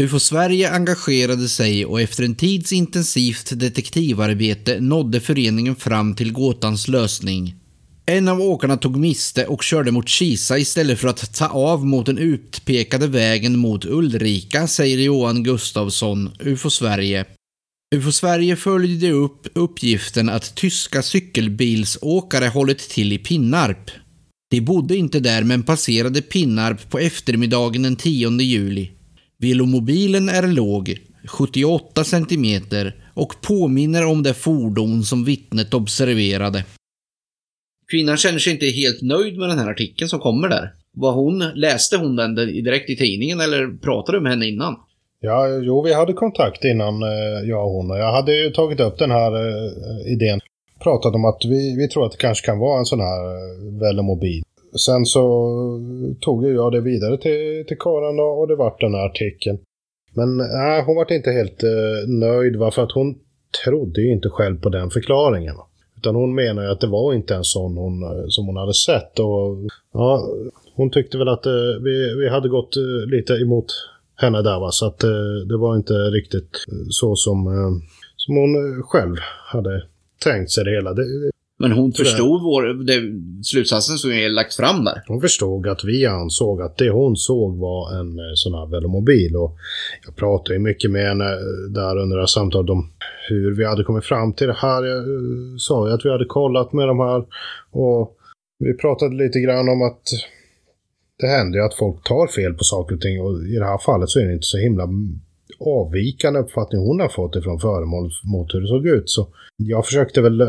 [0.00, 6.88] UFO Sverige engagerade sig och efter en tids intensivt detektivarbete nådde föreningen fram till gåtans
[6.88, 7.54] lösning.
[8.06, 12.06] En av åkarna tog miste och körde mot Kisa istället för att ta av mot
[12.06, 17.24] den utpekade vägen mot Ulrika, säger Johan Gustafsson, UFO Sverige.
[17.94, 23.90] UFO Sverige följde upp uppgiften att tyska cykelbilsåkare hållit till i Pinnarp.
[24.50, 28.90] De bodde inte där men passerade Pinnarp på eftermiddagen den 10 juli.
[29.38, 32.62] Velomobilen är låg, 78 cm
[33.14, 36.64] och påminner om det fordon som vittnet observerade.
[37.90, 40.72] Kvinnan känner sig inte helt nöjd med den här artikeln som kommer där.
[40.96, 44.76] Var hon, läste hon den direkt i tidningen eller pratade du med henne innan?
[45.24, 47.88] Ja, jo, vi hade kontakt innan eh, jag och hon.
[47.88, 50.40] Jag hade ju tagit upp den här eh, idén.
[50.82, 53.80] Pratat om att vi, vi tror att det kanske kan vara en sån här eh,
[53.80, 54.42] velomobil.
[54.86, 55.22] Sen så
[56.20, 59.58] tog jag det vidare till, till Karin och, det vart den här artikeln.
[60.14, 63.14] Men nej, hon vart inte helt eh, nöjd va, för att hon
[63.64, 65.54] trodde ju inte själv på den förklaringen.
[65.96, 68.74] Utan hon menar ju att det var inte en sån hon, eh, som hon hade
[68.74, 69.18] sett.
[69.18, 69.56] Och,
[69.92, 70.28] ja,
[70.74, 71.52] hon tyckte väl att eh,
[71.84, 73.66] vi, vi hade gått eh, lite emot
[74.22, 74.42] henne.
[74.42, 74.70] Va?
[74.70, 75.10] Så att eh,
[75.48, 77.70] det var inte riktigt så som, eh,
[78.16, 79.16] som hon själv
[79.52, 79.82] hade
[80.24, 80.94] tänkt sig det hela.
[80.94, 81.04] Det,
[81.62, 83.02] men hon förstod vår, det,
[83.44, 85.02] slutsatsen som vi lagt fram där.
[85.06, 89.36] Hon förstod att vi ansåg att det hon såg var en sån här velomobil.
[89.36, 89.56] Och
[90.06, 91.24] jag pratade ju mycket med henne
[91.68, 92.90] där under det här samtalet om
[93.28, 94.84] hur vi hade kommit fram till det här.
[94.84, 95.04] Jag
[95.60, 97.24] sa ju att vi hade kollat med de här.
[97.70, 98.16] Och
[98.58, 100.02] vi pratade lite grann om att
[101.18, 103.20] det händer ju att folk tar fel på saker och ting.
[103.20, 104.88] Och i det här fallet så är det inte så himla
[105.60, 109.10] avvikande uppfattning hon har fått ifrån föremål mot hur det såg ut.
[109.10, 110.48] Så jag försökte väl eh,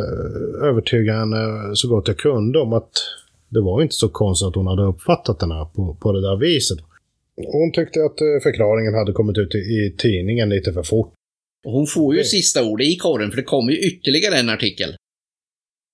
[0.63, 2.91] övertyga henne så gott jag kunde om att
[3.49, 6.37] det var inte så konstigt att hon hade uppfattat den här på, på det där
[6.37, 6.77] viset.
[7.35, 11.13] Hon tyckte att eh, förklaringen hade kommit ut i, i tidningen lite för fort.
[11.63, 14.95] Hon får ju sista ordet i korren för det kommer ju ytterligare en artikel.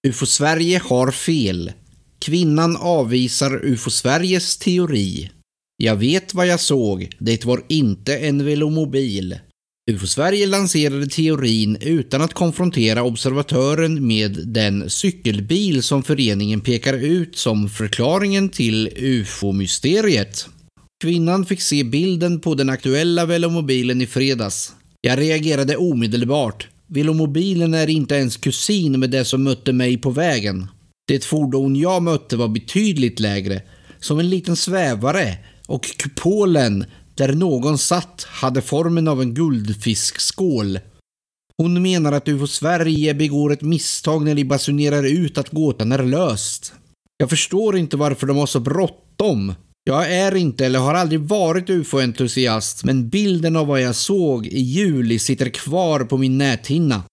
[0.08, 1.72] UFO Sverige har fel.
[2.20, 5.30] Kvinnan avvisar UFO Sveriges teori.
[5.78, 7.10] Jag vet vad jag såg.
[7.20, 9.40] Det var inte en velomobil.
[9.92, 17.70] UFO-Sverige lanserade teorin utan att konfrontera observatören med den cykelbil som föreningen pekar ut som
[17.70, 20.48] förklaringen till UFO-mysteriet.
[21.04, 24.74] Kvinnan fick se bilden på den aktuella velomobilen i fredags.
[25.02, 26.68] Jag reagerade omedelbart.
[26.88, 30.68] Velomobilen är inte ens kusin med det som mötte mig på vägen.
[31.10, 33.62] Det fordon jag mötte var betydligt lägre,
[34.00, 40.80] som en liten svävare och kupolen där någon satt hade formen av en guldfiskskål.
[41.58, 46.04] Hon menar att UFO Sverige begår ett misstag när de basunerar ut att gåtan är
[46.04, 46.74] löst.
[47.18, 49.54] Jag förstår inte varför de har så bråttom.
[49.84, 54.60] Jag är inte eller har aldrig varit ufo-entusiast, men bilden av vad jag såg i
[54.60, 57.04] juli sitter kvar på min näthinna.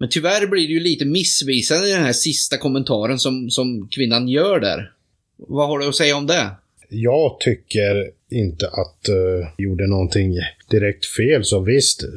[0.00, 4.28] Men tyvärr blir det ju lite missvisande i den här sista kommentaren som, som kvinnan
[4.28, 4.92] gör där.
[5.36, 6.50] Vad har du att säga om det?
[6.90, 10.34] jag tycker inte att uh, gjorde någonting
[10.70, 11.44] direkt fel.
[11.44, 12.08] Så visst, eh,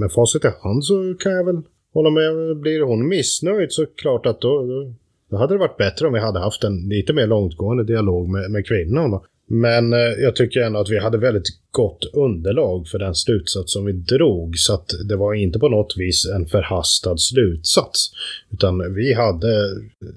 [0.00, 2.56] med facit i hand så kan jag väl hålla med.
[2.56, 4.94] Blir hon missnöjd så klart att då, då,
[5.30, 8.50] då hade det varit bättre om vi hade haft en lite mer långtgående dialog med,
[8.50, 9.20] med kvinnan.
[9.48, 13.84] Men eh, jag tycker ändå att vi hade väldigt gott underlag för den slutsats som
[13.84, 14.58] vi drog.
[14.58, 18.10] Så att det var inte på något vis en förhastad slutsats.
[18.52, 19.48] Utan vi hade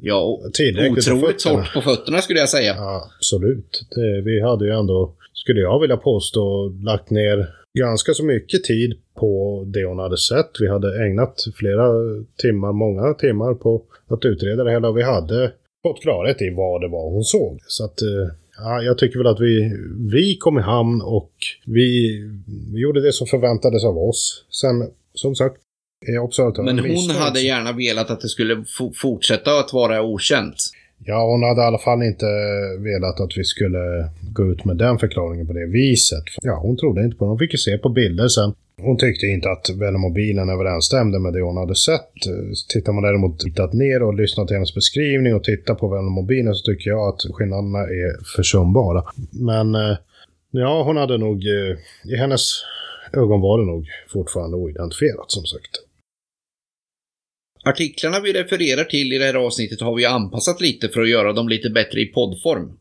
[0.02, 2.76] ja, tillräckligt otroligt torrt på fötterna skulle jag säga.
[2.76, 3.82] Ja, absolut.
[3.96, 7.50] Det, vi hade ju ändå, skulle jag vilja påstå, lagt ner
[7.80, 10.52] ganska så mycket tid på det hon hade sett.
[10.60, 11.88] Vi hade ägnat flera
[12.38, 14.90] timmar, många timmar på att utreda det hela.
[14.90, 15.52] Och vi hade
[15.84, 17.60] fått klarhet i vad det var hon såg.
[17.68, 19.72] Så att eh, Ja, jag tycker väl att vi,
[20.12, 21.32] vi kom i hamn och
[21.66, 22.20] vi,
[22.74, 24.46] vi gjorde det som förväntades av oss.
[24.62, 25.56] Sen som sagt,
[26.22, 27.20] observatören Men hon misstänkt.
[27.22, 30.56] hade gärna velat att det skulle fo- fortsätta att vara okänt.
[31.06, 32.26] Ja, hon hade i alla fall inte
[32.80, 36.24] velat att vi skulle gå ut med den förklaringen på det viset.
[36.42, 37.30] Ja, hon trodde inte på det.
[37.30, 38.54] Hon fick ju se på bilder sen.
[38.84, 42.12] Hon tyckte inte att Velomobilen överensstämde med det hon hade sett.
[42.70, 46.72] Tittar man däremot tittat ner och lyssnat till hennes beskrivning och tittar på Velomobilen så
[46.72, 49.04] tycker jag att skillnaderna är försumbara.
[49.32, 49.98] Men eh,
[50.52, 51.48] ja, hon hade nog...
[51.48, 51.78] Eh,
[52.14, 52.42] I hennes
[53.14, 55.72] ögon var det nog fortfarande oidentifierat som sagt.
[57.66, 61.34] Artiklarna vi refererar till i det här avsnittet har vi anpassat lite för att göra
[61.34, 62.72] dem lite bättre i poddform.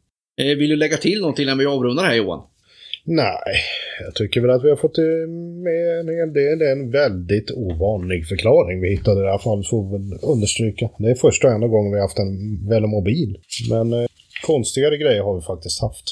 [0.40, 2.42] Eh, vill du lägga till någonting innan vi avrundar här Johan?
[3.04, 3.40] Nej,
[4.00, 5.04] jag tycker väl att vi har fått eh,
[5.64, 6.58] med en hel del.
[6.58, 10.90] Det är en väldigt ovanlig förklaring vi hittade i det här fallet, får väl understryka.
[10.98, 13.38] Det är första och enda gången vi har haft en velomobil.
[13.70, 14.06] Men eh,
[14.46, 16.04] konstigare grejer har vi faktiskt haft.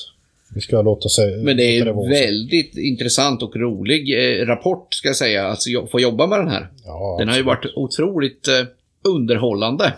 [0.55, 1.37] Vi ska låta sig...
[1.37, 6.01] Men det är en väldigt intressant och rolig eh, rapport ska jag säga, att få
[6.01, 6.69] jobba med den här.
[6.85, 8.55] Ja, Den har ju varit otroligt eh,
[9.09, 9.93] underhållande.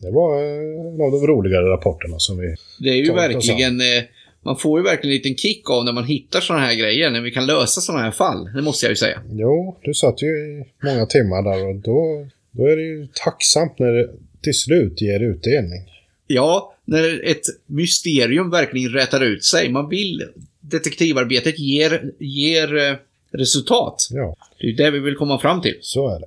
[0.00, 2.54] Det var eh, en av de roligare rapporterna som vi...
[2.78, 3.80] Det är ju verkligen...
[3.80, 4.04] Eh,
[4.44, 7.20] man får ju verkligen en liten kick av när man hittar sådana här grejer, när
[7.20, 8.44] vi kan lösa sådana här fall.
[8.54, 9.22] Det måste jag ju säga.
[9.30, 13.78] Jo, du satt ju i många timmar där och då, då är det ju tacksamt
[13.78, 14.10] när det
[14.42, 15.80] till slut ger utdelning.
[16.26, 19.68] Ja, när ett mysterium verkligen rätar ut sig.
[19.72, 20.22] Man vill...
[20.60, 22.96] Detektivarbetet ger, ger eh,
[23.32, 23.96] resultat.
[24.10, 25.78] Ja, Det är det vi vill komma fram till.
[25.80, 26.26] så är det.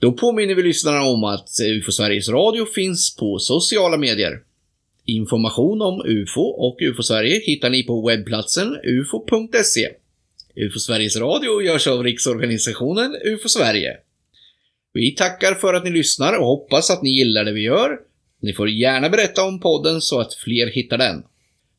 [0.00, 4.40] Då påminner vi lyssnarna om att UFO Sveriges Radio finns på sociala medier.
[5.04, 9.88] Information om UFO och UFO Sverige hittar ni på webbplatsen ufo.se.
[10.56, 13.96] UFO Sveriges Radio görs av Riksorganisationen UFO Sverige.
[14.92, 17.98] Vi tackar för att ni lyssnar och hoppas att ni gillar det vi gör.
[18.40, 21.22] Ni får gärna berätta om podden så att fler hittar den.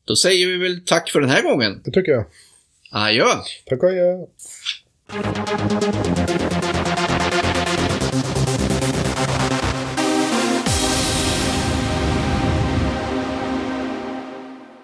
[0.04, 1.82] Då säger vi väl tack för den här gången.
[1.84, 2.26] Det tycker jag.
[2.90, 3.24] Adjö!
[3.66, 4.26] Tack och adjö.